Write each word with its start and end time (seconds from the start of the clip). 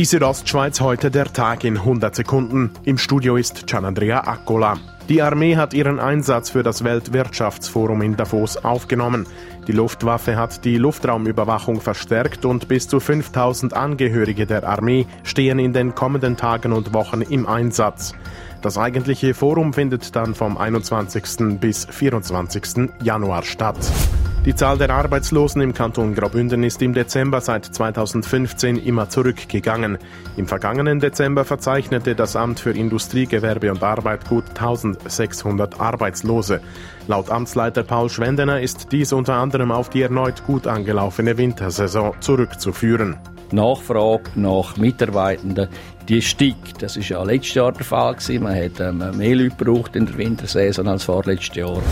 Die 0.00 0.06
Südostschweiz 0.06 0.80
heute 0.80 1.10
der 1.10 1.30
Tag 1.30 1.62
in 1.62 1.76
100 1.76 2.14
Sekunden. 2.14 2.70
Im 2.84 2.96
Studio 2.96 3.36
ist 3.36 3.66
Gianandrea 3.66 4.26
Accola. 4.26 4.78
Die 5.10 5.20
Armee 5.20 5.56
hat 5.56 5.74
ihren 5.74 6.00
Einsatz 6.00 6.48
für 6.48 6.62
das 6.62 6.84
Weltwirtschaftsforum 6.84 8.00
in 8.00 8.16
Davos 8.16 8.56
aufgenommen. 8.56 9.26
Die 9.68 9.72
Luftwaffe 9.72 10.36
hat 10.36 10.64
die 10.64 10.78
Luftraumüberwachung 10.78 11.82
verstärkt 11.82 12.46
und 12.46 12.66
bis 12.66 12.88
zu 12.88 12.98
5000 12.98 13.74
Angehörige 13.74 14.46
der 14.46 14.66
Armee 14.66 15.04
stehen 15.22 15.58
in 15.58 15.74
den 15.74 15.94
kommenden 15.94 16.38
Tagen 16.38 16.72
und 16.72 16.94
Wochen 16.94 17.20
im 17.20 17.46
Einsatz. 17.46 18.14
Das 18.62 18.78
eigentliche 18.78 19.34
Forum 19.34 19.74
findet 19.74 20.16
dann 20.16 20.34
vom 20.34 20.56
21. 20.56 21.60
bis 21.60 21.84
24. 21.84 22.88
Januar 23.02 23.42
statt. 23.42 23.76
Die 24.46 24.54
Zahl 24.54 24.78
der 24.78 24.88
Arbeitslosen 24.88 25.60
im 25.60 25.74
Kanton 25.74 26.14
Graubünden 26.14 26.62
ist 26.62 26.80
im 26.80 26.94
Dezember 26.94 27.42
seit 27.42 27.66
2015 27.66 28.78
immer 28.78 29.10
zurückgegangen. 29.10 29.98
Im 30.38 30.46
vergangenen 30.46 30.98
Dezember 30.98 31.44
verzeichnete 31.44 32.14
das 32.14 32.36
Amt 32.36 32.58
für 32.58 32.70
Industrie, 32.70 33.26
Gewerbe 33.26 33.70
und 33.70 33.82
Arbeit 33.82 34.26
gut 34.30 34.48
1600 34.48 35.78
Arbeitslose. 35.78 36.62
Laut 37.06 37.30
Amtsleiter 37.30 37.82
Paul 37.82 38.08
Schwendener 38.08 38.62
ist 38.62 38.90
dies 38.92 39.12
unter 39.12 39.34
anderem 39.34 39.70
auf 39.70 39.90
die 39.90 40.00
erneut 40.00 40.42
gut 40.46 40.66
angelaufene 40.66 41.36
Wintersaison 41.36 42.14
zurückzuführen. 42.20 43.18
Nachfrage 43.52 44.30
nach 44.36 44.78
Mitarbeitenden, 44.78 45.68
die 46.08 46.22
steigt. 46.22 46.80
Das 46.80 46.96
ist 46.96 47.10
ja 47.10 47.22
letztes 47.22 47.54
Jahr 47.54 47.72
der 47.72 47.84
Fall 47.84 48.14
gewesen. 48.14 48.44
Man 48.44 48.56
hat 48.56 48.80
ähm, 48.80 49.18
mehr 49.18 49.36
Leute 49.36 49.54
gebraucht 49.56 49.96
in 49.96 50.06
der 50.06 50.16
Wintersaison 50.16 50.88
als 50.88 51.04
vorletztes 51.04 51.56
Jahr. 51.56 51.82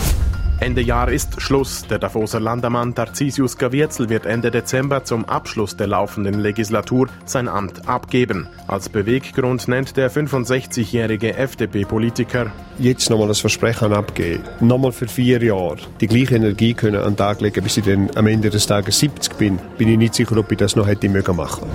Ende 0.60 0.80
Jahr 0.80 1.08
ist 1.08 1.40
Schluss. 1.40 1.86
Der 1.86 2.00
Davoser 2.00 2.40
Landermann 2.40 2.92
Tarcisius 2.92 3.58
Gavierzel 3.58 4.08
wird 4.08 4.26
Ende 4.26 4.50
Dezember 4.50 5.04
zum 5.04 5.24
Abschluss 5.24 5.76
der 5.76 5.86
laufenden 5.86 6.40
Legislatur 6.40 7.06
sein 7.24 7.46
Amt 7.46 7.88
abgeben. 7.88 8.48
Als 8.66 8.88
Beweggrund 8.88 9.68
nennt 9.68 9.96
der 9.96 10.10
65-jährige 10.10 11.36
FDP-Politiker 11.36 12.50
Jetzt 12.78 13.08
nochmal 13.08 13.28
das 13.28 13.41
Versprechen 13.41 13.92
abgeben. 13.92 14.42
Nochmal 14.60 14.92
für 14.92 15.06
vier 15.06 15.42
Jahre 15.42 15.78
die 16.00 16.08
gleiche 16.08 16.34
Energie 16.36 16.74
können 16.74 17.02
an 17.02 17.12
den 17.12 17.16
Tag 17.16 17.40
legen, 17.40 17.62
bis 17.62 17.77
ich 17.77 17.84
dann 17.84 18.11
am 18.16 18.27
Ende 18.27 18.50
des 18.50 18.66
Tages 18.66 18.98
70 18.98 19.34
bin. 19.34 19.58
Bin 19.78 19.88
ich 19.88 19.98
nicht 19.98 20.14
sicher, 20.14 20.36
ob 20.36 20.50
ich 20.50 20.58
das 20.58 20.74
noch 20.74 20.88
hätte 20.88 21.08
machen. 21.08 21.68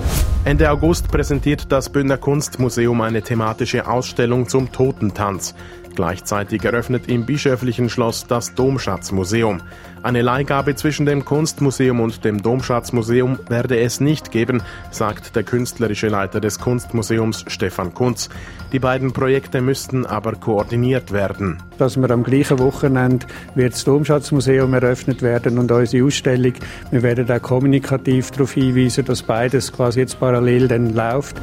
Ende 0.46 0.70
August 0.70 1.08
präsentiert 1.08 1.72
das 1.72 1.88
Bündner 1.88 2.18
Kunstmuseum 2.18 3.00
eine 3.00 3.22
thematische 3.22 3.88
Ausstellung 3.88 4.46
zum 4.46 4.70
Totentanz. 4.70 5.54
Gleichzeitig 5.94 6.62
eröffnet 6.62 7.08
im 7.08 7.24
bischöflichen 7.24 7.88
Schloss 7.88 8.26
das 8.26 8.54
Domschatzmuseum. 8.54 9.62
Eine 10.02 10.20
Leihgabe 10.20 10.74
zwischen 10.74 11.06
dem 11.06 11.24
Kunstmuseum 11.24 11.98
und 12.00 12.26
dem 12.26 12.42
Domschatzmuseum 12.42 13.38
werde 13.48 13.78
es 13.78 14.00
nicht 14.00 14.32
geben, 14.32 14.62
sagt 14.90 15.34
der 15.34 15.44
künstlerische 15.44 16.08
Leiter 16.08 16.40
des 16.40 16.58
Kunstmuseums 16.58 17.46
Stefan 17.46 17.94
Kunz. 17.94 18.28
Die 18.70 18.80
beiden 18.80 19.14
Projekte 19.14 19.62
müssten 19.62 20.04
aber 20.04 20.32
koordiniert 20.32 21.12
werden. 21.12 21.62
Dass 21.78 21.96
wir 21.96 22.10
am 22.10 22.22
gleichen 22.22 22.58
Wochenende 22.58 23.26
wird 23.54 23.74
das 23.74 23.84
Domschatzmuseum 23.84 24.72
eröffnet 24.74 25.22
werden 25.22 25.58
und 25.58 25.70
unsere 25.70 26.04
Ausstellung. 26.04 26.54
Wir 26.90 27.02
werden 27.02 27.30
auch 27.30 27.42
kommunikativ 27.42 28.30
darauf 28.30 28.52
hinweisen, 28.52 29.04
dass 29.04 29.22
beides 29.22 29.72
quasi 29.72 30.00
jetzt 30.00 30.20
parallel 30.20 30.68
dann 30.68 30.94
läuft. 30.94 31.36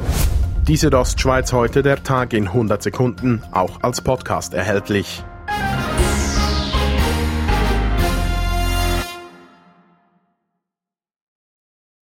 Diese 0.67 0.91
Ostschweiz 0.91 1.51
heute 1.53 1.81
der 1.81 2.03
Tag 2.03 2.33
in 2.33 2.47
100 2.47 2.81
Sekunden, 2.81 3.41
auch 3.51 3.81
als 3.81 4.01
Podcast 4.01 4.53
erhältlich. 4.53 5.23